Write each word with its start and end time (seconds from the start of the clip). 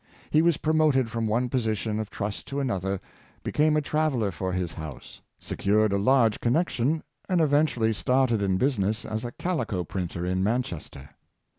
He 0.31 0.41
was 0.41 0.57
promoted 0.57 1.11
from 1.11 1.27
one 1.27 1.47
position 1.47 1.99
of 1.99 2.09
trust 2.09 2.47
to 2.47 2.59
another, 2.59 2.99
became 3.43 3.77
a 3.77 3.81
traveler 3.81 4.31
for 4.31 4.51
his 4.51 4.73
house, 4.73 5.21
secured 5.37 5.93
a 5.93 5.99
large 5.99 6.41
con 6.41 6.53
nection, 6.53 7.03
and 7.29 7.39
eventually 7.39 7.93
started 7.93 8.41
in 8.41 8.57
business 8.57 9.05
as 9.05 9.23
a 9.23 9.31
calico 9.31 9.83
printer 9.83 10.25
at 10.25 10.37
Manchester. 10.39 11.11